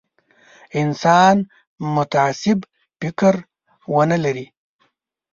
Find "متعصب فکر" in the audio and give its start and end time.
1.95-3.33